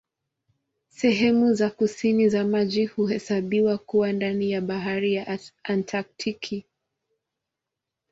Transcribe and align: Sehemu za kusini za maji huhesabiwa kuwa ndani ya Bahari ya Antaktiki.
Sehemu 0.89 1.53
za 1.53 1.69
kusini 1.69 2.29
za 2.29 2.43
maji 2.43 2.85
huhesabiwa 2.85 3.77
kuwa 3.77 4.11
ndani 4.13 4.51
ya 4.51 4.61
Bahari 4.61 5.13
ya 5.13 5.39
Antaktiki. 5.63 6.65